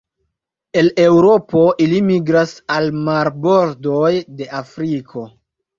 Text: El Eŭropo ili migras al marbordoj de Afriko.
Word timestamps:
El 0.81 0.89
Eŭropo 1.03 1.61
ili 1.87 2.01
migras 2.09 2.57
al 2.79 2.91
marbordoj 3.11 4.11
de 4.41 4.53
Afriko. 4.65 5.33